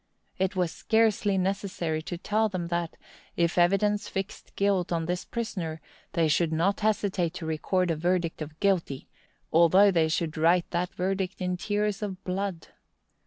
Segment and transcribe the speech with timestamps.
[0.39, 2.97] It was scarcely necessary to tell them that,
[3.37, 5.79] if evidence fixed guilt on this prisoner,
[6.13, 9.09] they should not hesitate to record a verdict of guilty,
[9.53, 12.69] although they should write that verdict in tears of blood.